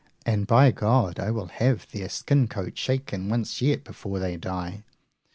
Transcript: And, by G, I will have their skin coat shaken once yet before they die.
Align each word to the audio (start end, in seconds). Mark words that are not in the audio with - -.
And, 0.25 0.47
by 0.47 0.71
G, 0.71 0.79
I 0.83 1.29
will 1.29 1.45
have 1.59 1.85
their 1.91 2.09
skin 2.09 2.47
coat 2.47 2.75
shaken 2.75 3.29
once 3.29 3.61
yet 3.61 3.83
before 3.83 4.17
they 4.17 4.35
die. 4.35 4.81